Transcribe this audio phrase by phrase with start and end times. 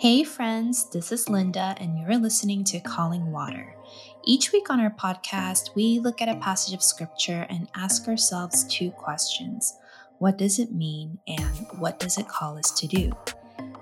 [0.00, 3.76] Hey, friends, this is Linda, and you're listening to Calling Water.
[4.24, 8.64] Each week on our podcast, we look at a passage of scripture and ask ourselves
[8.64, 9.76] two questions
[10.16, 13.12] What does it mean, and what does it call us to do?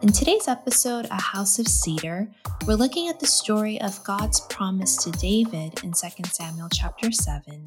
[0.02, 2.28] In today's episode, A House of Cedar,
[2.66, 7.62] we're looking at the story of God's promise to David in 2 Samuel chapter 7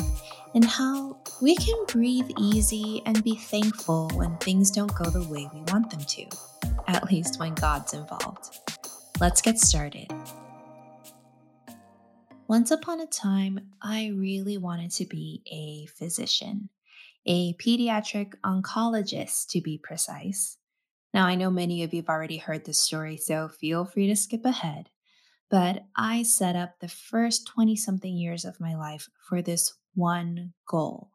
[0.55, 5.49] and how we can breathe easy and be thankful when things don't go the way
[5.54, 6.25] we want them to
[6.87, 8.59] at least when God's involved.
[9.19, 10.07] Let's get started.
[12.47, 16.69] Once upon a time, I really wanted to be a physician,
[17.25, 20.57] a pediatric oncologist to be precise.
[21.13, 24.15] Now, I know many of you have already heard this story, so feel free to
[24.15, 24.89] skip ahead.
[25.49, 30.54] But I set up the first 20 something years of my life for this one
[30.68, 31.11] goal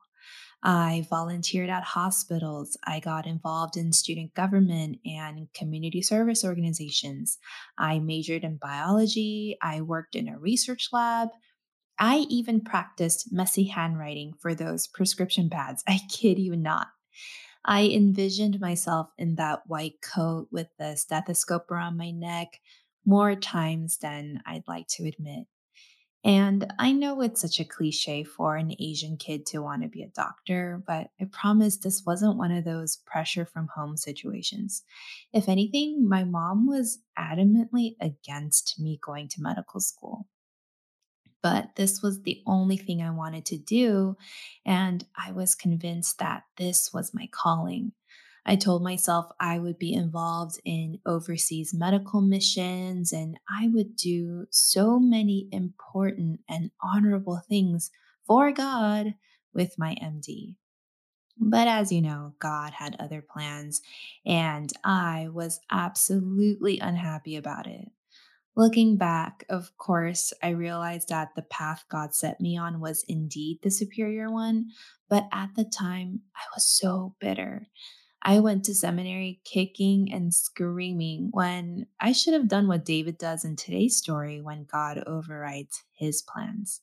[0.63, 2.77] I volunteered at hospitals.
[2.85, 7.39] I got involved in student government and community service organizations.
[7.79, 9.57] I majored in biology.
[9.63, 11.29] I worked in a research lab.
[11.99, 15.83] I even practiced messy handwriting for those prescription pads.
[15.87, 16.89] I kid you not.
[17.65, 22.61] I envisioned myself in that white coat with the stethoscope around my neck
[23.05, 25.47] more times than I'd like to admit.
[26.27, 30.03] And I know it's such a cliche for an Asian kid to want to be
[30.03, 34.83] a doctor, but I promise this wasn't one of those pressure from home situations.
[35.33, 40.27] If anything, my mom was adamantly against me going to medical school.
[41.45, 44.17] But this was the only thing I wanted to do,
[44.65, 47.93] and I was convinced that this was my calling.
[48.49, 54.47] I told myself I would be involved in overseas medical missions and I would do
[54.51, 57.91] so many important and honorable things
[58.25, 59.15] for God
[59.53, 60.55] with my MD.
[61.39, 63.83] But as you know, God had other plans,
[64.25, 67.89] and I was absolutely unhappy about it.
[68.57, 73.59] Looking back, of course, I realized that the path God set me on was indeed
[73.63, 74.71] the superior one,
[75.11, 77.67] but at the time, I was so bitter.
[78.29, 83.45] I went to seminary kicking and screaming when I should have done what David does
[83.45, 86.81] in today's story when God overrides his plans.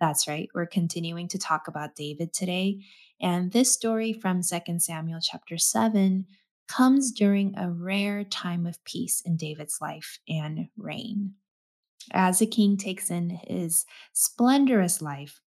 [0.00, 2.78] That's right, we're continuing to talk about David today.
[3.20, 6.24] And this story from 2 Samuel chapter 7
[6.68, 11.34] comes during a rare time of peace in David's life and reign.
[12.12, 13.84] As the king takes in his
[14.14, 15.42] splendorous life,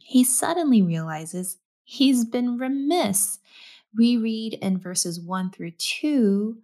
[0.00, 3.38] he suddenly realizes he's been remiss
[3.96, 6.58] we read in verses 1 through 2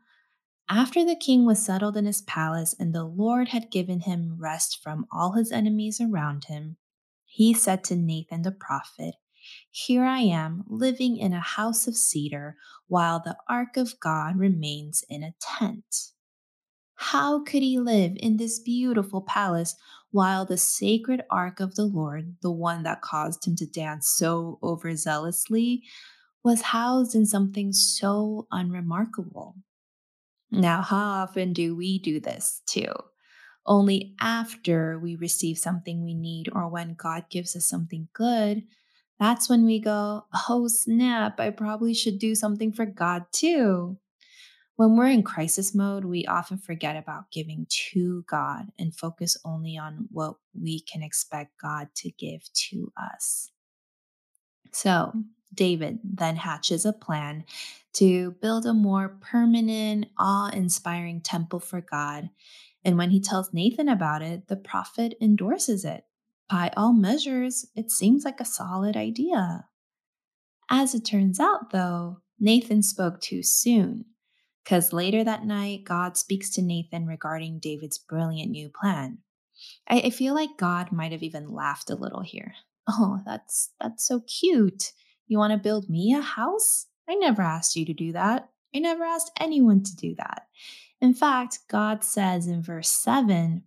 [0.69, 4.83] After the king was settled in his palace and the Lord had given him rest
[4.83, 6.77] from all his enemies around him,
[7.25, 9.17] he said to Nathan the prophet,
[9.71, 12.57] Here I am, living in a house of cedar,
[12.87, 16.13] while the ark of God remains in a tent.
[16.95, 19.77] How could he live in this beautiful palace
[20.11, 24.59] while the sacred ark of the Lord, the one that caused him to dance so
[24.63, 25.83] overzealously,
[26.45, 29.57] was housed in something so unremarkable.
[30.51, 32.93] Now, how often do we do this too?
[33.67, 38.63] Only after we receive something we need or when God gives us something good,
[39.19, 43.99] that's when we go, oh snap, I probably should do something for God too.
[44.77, 49.77] When we're in crisis mode, we often forget about giving to God and focus only
[49.77, 53.51] on what we can expect God to give to us.
[54.71, 55.13] So,
[55.53, 57.45] David then hatches a plan
[57.95, 62.31] to build a more permanent, awe inspiring temple for God.
[62.85, 66.05] And when he tells Nathan about it, the prophet endorses it.
[66.49, 69.67] By all measures, it seems like a solid idea.
[70.71, 74.05] As it turns out, though, Nathan spoke too soon,
[74.63, 79.19] because later that night, God speaks to Nathan regarding David's brilliant new plan.
[79.89, 82.55] I, I feel like God might have even laughed a little here.
[82.91, 84.93] Oh, that's that's so cute.
[85.29, 86.87] You want to build me a house?
[87.09, 88.49] I never asked you to do that.
[88.75, 90.47] I never asked anyone to do that.
[91.01, 93.63] In fact, God says in verse 7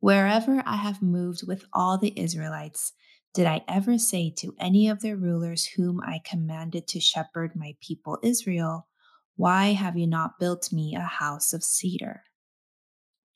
[0.00, 2.92] Wherever I have moved with all the Israelites,
[3.32, 7.76] did I ever say to any of their rulers whom I commanded to shepherd my
[7.80, 8.88] people Israel,
[9.36, 12.24] Why have you not built me a house of cedar?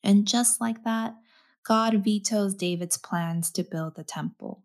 [0.02, 1.14] And just like that,
[1.64, 4.64] God vetoes David's plans to build the temple.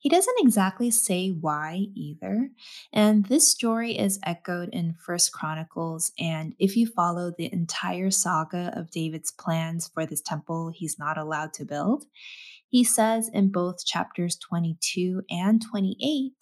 [0.00, 2.48] He doesn't exactly say why either.
[2.90, 6.10] And this story is echoed in First Chronicles.
[6.18, 11.18] And if you follow the entire saga of David's plans for this temple he's not
[11.18, 12.06] allowed to build,
[12.66, 16.32] he says in both chapters 22 and 28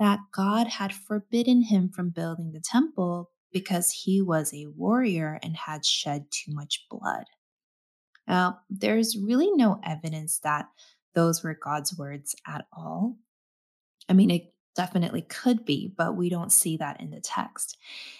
[0.00, 5.56] that God had forbidden him from building the temple because he was a warrior and
[5.56, 7.24] had shed too much blood.
[8.26, 10.66] Now, there's really no evidence that
[11.16, 13.16] those were God's words at all.
[14.08, 17.76] I mean, it definitely could be, but we don't see that in the text.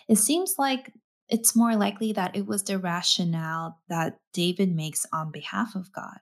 [0.08, 0.92] It seems like
[1.28, 6.18] it's more likely that it was the rationale that David makes on behalf of God.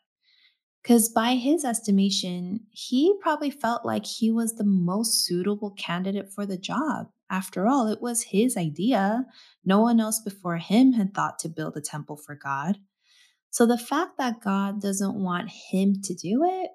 [0.83, 6.45] Because by his estimation, he probably felt like he was the most suitable candidate for
[6.45, 7.07] the job.
[7.31, 9.25] After all, it was his idea.
[9.65, 12.79] No one else before him had thought to build a temple for God.
[13.55, 16.71] So the fact that God doesn't want him to do it,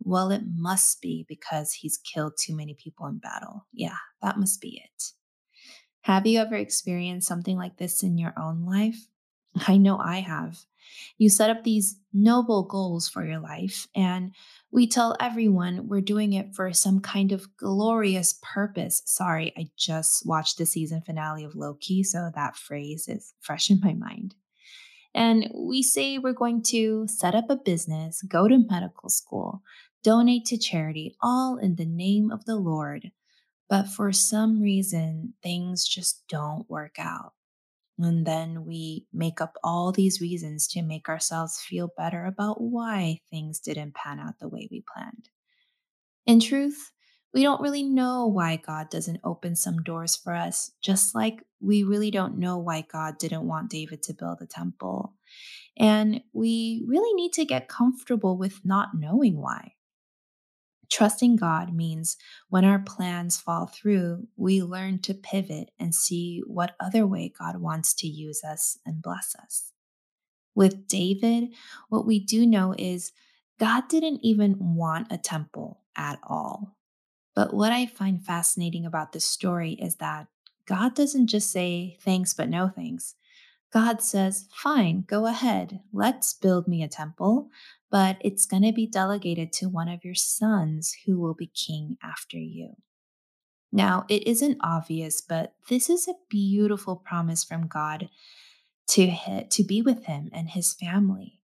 [0.00, 3.68] well, it must be because he's killed too many people in battle.
[3.72, 5.04] Yeah, that must be it.
[6.00, 8.96] Have you ever experienced something like this in your own life?
[9.68, 10.58] I know I have.
[11.18, 14.34] You set up these noble goals for your life, and
[14.72, 19.02] we tell everyone we're doing it for some kind of glorious purpose.
[19.06, 23.78] Sorry, I just watched the season finale of Loki, so that phrase is fresh in
[23.80, 24.34] my mind.
[25.14, 29.62] And we say we're going to set up a business, go to medical school,
[30.02, 33.10] donate to charity, all in the name of the Lord.
[33.68, 37.32] But for some reason, things just don't work out.
[37.98, 43.20] And then we make up all these reasons to make ourselves feel better about why
[43.30, 45.28] things didn't pan out the way we planned.
[46.26, 46.90] In truth,
[47.34, 51.82] we don't really know why God doesn't open some doors for us, just like we
[51.82, 55.14] really don't know why God didn't want David to build a temple.
[55.76, 59.72] And we really need to get comfortable with not knowing why.
[60.92, 62.16] Trusting God means
[62.50, 67.56] when our plans fall through, we learn to pivot and see what other way God
[67.56, 69.72] wants to use us and bless us.
[70.54, 71.48] With David,
[71.88, 73.10] what we do know is
[73.58, 76.76] God didn't even want a temple at all.
[77.34, 80.28] But what I find fascinating about this story is that
[80.66, 83.14] God doesn't just say thanks, but no thanks.
[83.72, 87.48] God says, fine, go ahead, let's build me a temple,
[87.90, 91.98] but it's going to be delegated to one of your sons who will be king
[92.00, 92.76] after you.
[93.72, 98.08] Now, it isn't obvious, but this is a beautiful promise from God
[98.90, 101.40] to, hit, to be with him and his family.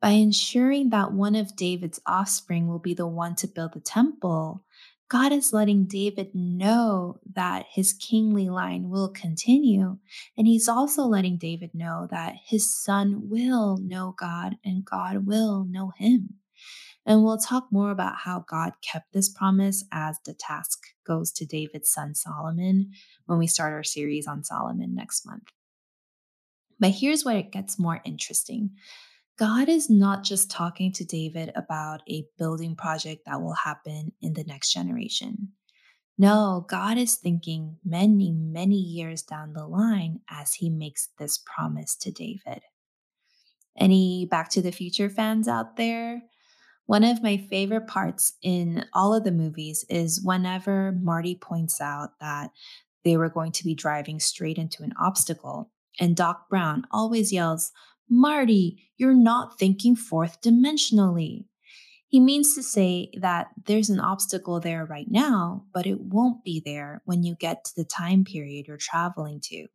[0.00, 4.63] By ensuring that one of David's offspring will be the one to build the temple,
[5.08, 9.98] God is letting David know that his kingly line will continue.
[10.36, 15.64] And he's also letting David know that his son will know God and God will
[15.64, 16.36] know him.
[17.06, 21.44] And we'll talk more about how God kept this promise as the task goes to
[21.44, 22.92] David's son Solomon
[23.26, 25.44] when we start our series on Solomon next month.
[26.80, 28.70] But here's where it gets more interesting.
[29.36, 34.34] God is not just talking to David about a building project that will happen in
[34.34, 35.48] the next generation.
[36.16, 41.96] No, God is thinking many, many years down the line as he makes this promise
[41.96, 42.62] to David.
[43.76, 46.22] Any Back to the Future fans out there?
[46.86, 52.10] One of my favorite parts in all of the movies is whenever Marty points out
[52.20, 52.50] that
[53.04, 57.72] they were going to be driving straight into an obstacle, and Doc Brown always yells,
[58.08, 61.44] Marty, you're not thinking fourth dimensionally.
[62.08, 66.62] He means to say that there's an obstacle there right now, but it won't be
[66.64, 69.66] there when you get to the time period you're traveling to.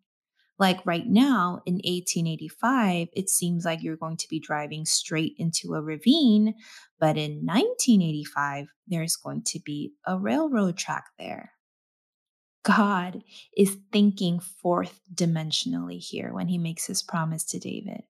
[0.58, 5.74] Like right now in 1885, it seems like you're going to be driving straight into
[5.74, 6.54] a ravine,
[7.00, 11.54] but in 1985, there's going to be a railroad track there.
[12.64, 13.24] God
[13.56, 18.04] is thinking fourth dimensionally here when he makes his promise to David.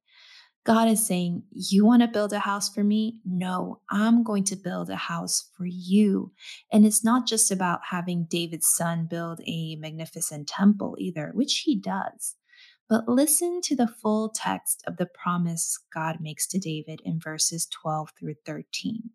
[0.69, 3.21] God is saying, You want to build a house for me?
[3.25, 6.31] No, I'm going to build a house for you.
[6.71, 11.75] And it's not just about having David's son build a magnificent temple either, which he
[11.75, 12.35] does.
[12.87, 17.65] But listen to the full text of the promise God makes to David in verses
[17.65, 19.09] 12 through 13.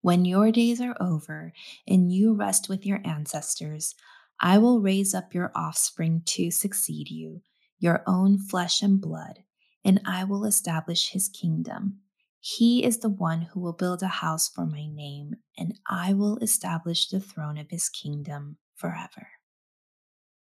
[0.00, 1.52] When your days are over
[1.86, 3.94] and you rest with your ancestors,
[4.40, 7.42] I will raise up your offspring to succeed you,
[7.78, 9.40] your own flesh and blood
[9.84, 12.00] and I will establish his kingdom.
[12.40, 16.38] He is the one who will build a house for my name, and I will
[16.38, 19.28] establish the throne of his kingdom forever.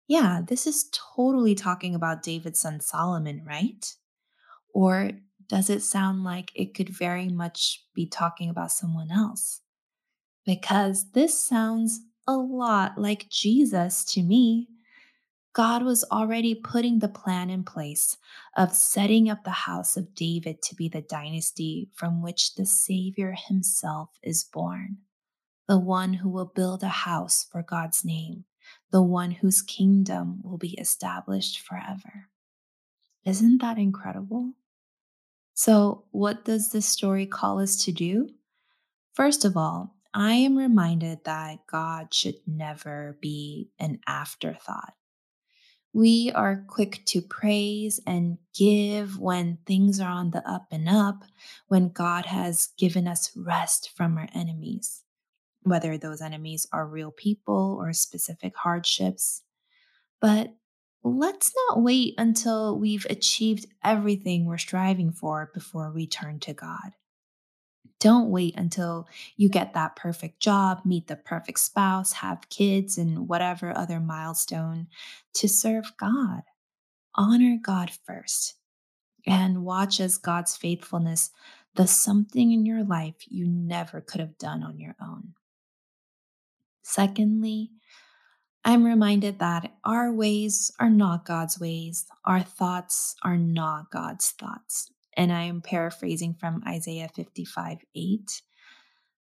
[0.07, 3.93] Yeah, this is totally talking about David's son Solomon, right?
[4.73, 5.11] Or
[5.47, 9.61] does it sound like it could very much be talking about someone else?
[10.45, 14.69] Because this sounds a lot like Jesus to me.
[15.53, 18.17] God was already putting the plan in place
[18.55, 23.35] of setting up the house of David to be the dynasty from which the Savior
[23.37, 24.99] himself is born,
[25.67, 28.45] the one who will build a house for God's name,
[28.91, 32.29] the one whose kingdom will be established forever.
[33.25, 34.53] Isn't that incredible?
[35.53, 38.29] So, what does this story call us to do?
[39.13, 44.93] First of all, I am reminded that God should never be an afterthought.
[45.93, 51.23] We are quick to praise and give when things are on the up and up,
[51.67, 55.03] when God has given us rest from our enemies,
[55.63, 59.43] whether those enemies are real people or specific hardships.
[60.21, 60.53] But
[61.03, 66.93] let's not wait until we've achieved everything we're striving for before we turn to God.
[68.01, 73.29] Don't wait until you get that perfect job, meet the perfect spouse, have kids, and
[73.29, 74.87] whatever other milestone
[75.35, 76.41] to serve God.
[77.13, 78.55] Honor God first
[79.27, 81.29] and watch as God's faithfulness
[81.75, 85.35] does something in your life you never could have done on your own.
[86.81, 87.69] Secondly,
[88.65, 94.89] I'm reminded that our ways are not God's ways, our thoughts are not God's thoughts
[95.15, 98.41] and I am paraphrasing from Isaiah 55 8.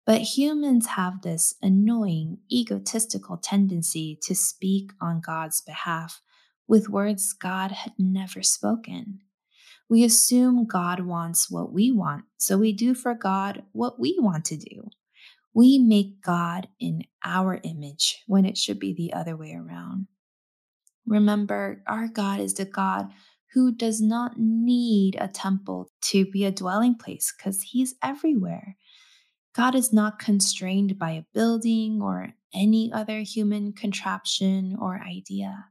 [0.06, 6.22] But humans have this annoying, egotistical tendency to speak on God's behalf
[6.66, 9.20] with words God had never spoken.
[9.88, 14.44] We assume God wants what we want, so we do for God what we want
[14.46, 14.88] to do.
[15.52, 20.06] We make God in our image when it should be the other way around.
[21.06, 23.10] Remember, our God is the God
[23.52, 28.76] who does not need a temple to be a dwelling place because he's everywhere.
[29.54, 35.66] God is not constrained by a building or any other human contraption or idea.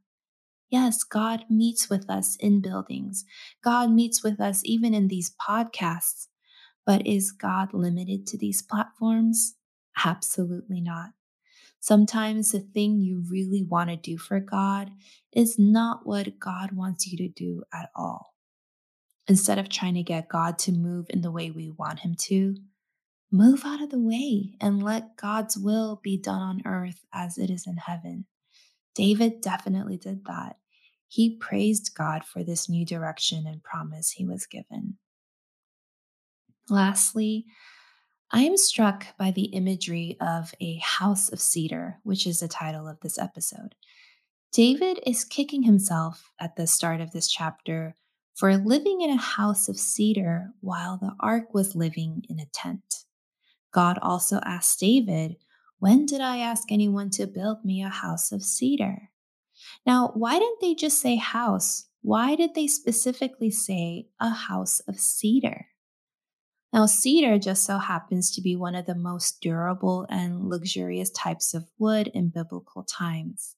[0.70, 3.26] Yes, God meets with us in buildings.
[3.64, 6.28] God meets with us even in these podcasts.
[6.86, 9.56] But is God limited to these platforms?
[10.06, 11.12] Absolutely not.
[11.80, 14.92] Sometimes the thing you really want to do for God
[15.32, 18.34] is not what God wants you to do at all.
[19.28, 22.56] Instead of trying to get God to move in the way we want Him to,
[23.32, 27.50] move out of the way and let God's will be done on earth as it
[27.50, 28.26] is in heaven.
[28.96, 30.58] David definitely did that.
[31.08, 34.98] He praised God for this new direction and promise he was given.
[36.70, 37.46] Lastly,
[38.32, 42.88] I am struck by the imagery of a house of cedar, which is the title
[42.88, 43.74] of this episode.
[44.52, 47.96] David is kicking himself at the start of this chapter
[48.36, 53.06] for living in a house of cedar while the ark was living in a tent.
[53.72, 55.38] God also asked David,
[55.80, 59.10] When did I ask anyone to build me a house of cedar?
[59.88, 61.88] Now, why didn't they just say house?
[62.02, 65.66] Why did they specifically say a house of cedar?
[66.72, 71.54] Now, cedar just so happens to be one of the most durable and luxurious types
[71.54, 73.56] of wood in biblical times.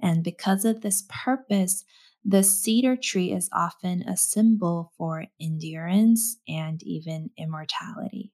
[0.00, 1.84] And because of this purpose,
[2.24, 8.32] the cedar tree is often a symbol for endurance and even immortality.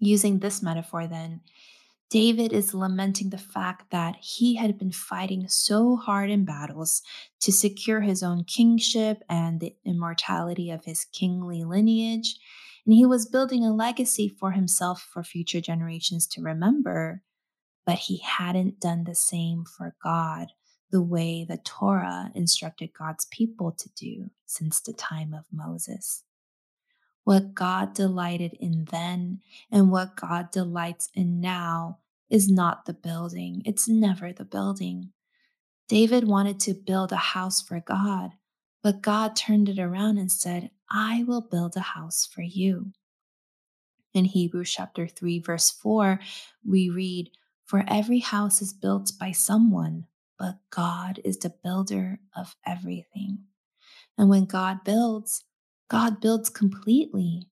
[0.00, 1.42] Using this metaphor, then,
[2.10, 7.00] David is lamenting the fact that he had been fighting so hard in battles
[7.40, 12.36] to secure his own kingship and the immortality of his kingly lineage
[12.84, 17.22] and he was building a legacy for himself for future generations to remember,
[17.86, 20.48] but he hadn't done the same for God
[20.90, 26.24] the way the Torah instructed God's people to do since the time of Moses.
[27.24, 31.98] What God delighted in then and what God delights in now
[32.28, 35.12] is not the building, it's never the building.
[35.88, 38.32] David wanted to build a house for God,
[38.82, 42.92] but God turned it around and said, I will build a house for you.
[44.12, 46.20] In Hebrews chapter 3, verse 4,
[46.68, 47.30] we read,
[47.64, 50.06] For every house is built by someone,
[50.38, 53.38] but God is the builder of everything.
[54.18, 55.44] And when God builds,
[55.88, 57.48] God builds completely.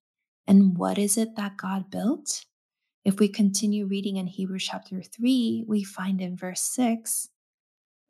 [0.47, 2.45] And what is it that God built?
[3.07, 7.31] If we continue reading in Hebrews chapter 3, we find in verse 6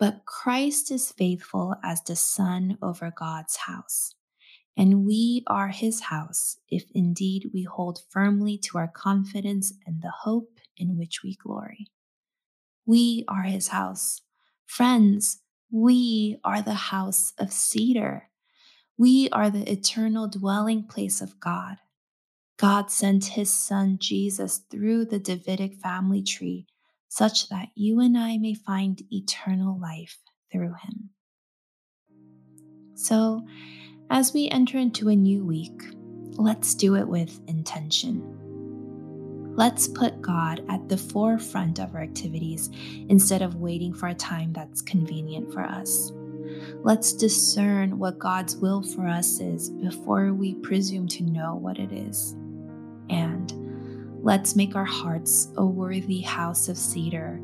[0.00, 4.16] But Christ is faithful as the Son over God's house
[4.76, 10.12] and we are his house if indeed we hold firmly to our confidence and the
[10.22, 11.88] hope in which we glory.
[12.86, 14.22] We are his house.
[14.66, 18.30] Friends, we are the house of cedar.
[18.96, 21.76] We are the eternal dwelling place of God.
[22.58, 26.66] God sent his son Jesus through the Davidic family tree
[27.08, 30.18] such that you and I may find eternal life
[30.50, 31.10] through him.
[32.94, 33.46] So,
[34.10, 35.82] as we enter into a new week,
[36.32, 38.36] let's do it with intention.
[39.54, 42.70] Let's put God at the forefront of our activities
[43.08, 46.12] instead of waiting for a time that's convenient for us.
[46.82, 51.92] Let's discern what God's will for us is before we presume to know what it
[51.92, 52.32] is.
[53.10, 53.52] And
[54.24, 57.38] let's make our hearts a worthy house of cedar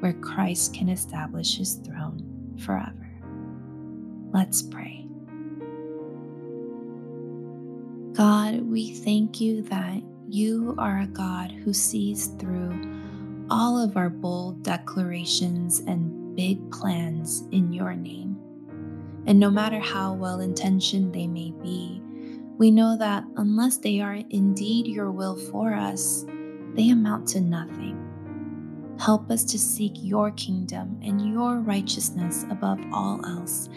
[0.00, 3.08] where Christ can establish his throne forever.
[4.32, 5.07] Let's pray.
[8.18, 14.10] God, we thank you that you are a God who sees through all of our
[14.10, 18.36] bold declarations and big plans in your name.
[19.26, 22.02] And no matter how well intentioned they may be,
[22.58, 26.26] we know that unless they are indeed your will for us,
[26.74, 28.96] they amount to nothing.
[28.98, 33.68] Help us to seek your kingdom and your righteousness above all else,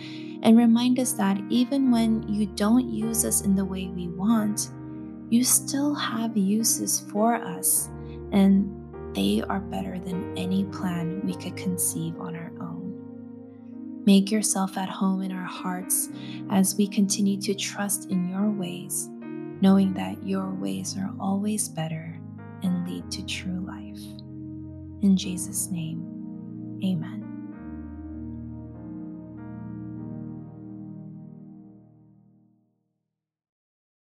[0.44, 4.70] and remind us that even when you don't use us in the way we want,
[5.30, 7.90] you still have uses for us,
[8.32, 8.70] and
[9.16, 14.02] they are better than any plan we could conceive on our own.
[14.06, 16.10] Make yourself at home in our hearts
[16.50, 19.10] as we continue to trust in your ways,
[19.62, 22.20] knowing that your ways are always better
[22.64, 24.02] and lead to true life.
[25.02, 27.21] In Jesus' name, amen.